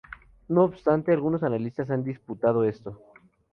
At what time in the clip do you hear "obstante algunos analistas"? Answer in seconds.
0.63-1.91